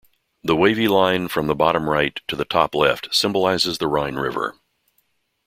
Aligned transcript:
The 0.43 0.55
wavy 0.55 0.87
line 0.87 1.27
from 1.27 1.45
the 1.45 1.53
bottom-right 1.53 2.21
to 2.27 2.35
the 2.35 2.43
top-left 2.43 3.13
symbolizes 3.13 3.77
the 3.77 3.85
Rhine 3.87 4.15
river. 4.15 4.55